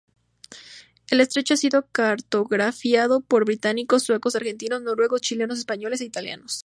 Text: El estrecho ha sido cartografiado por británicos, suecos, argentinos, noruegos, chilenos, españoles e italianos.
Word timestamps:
El 1.11 1.21
estrecho 1.21 1.53
ha 1.53 1.57
sido 1.57 1.85
cartografiado 1.91 3.21
por 3.21 3.45
británicos, 3.45 4.01
suecos, 4.01 4.35
argentinos, 4.35 4.81
noruegos, 4.81 5.21
chilenos, 5.21 5.59
españoles 5.59 6.01
e 6.01 6.05
italianos. 6.05 6.59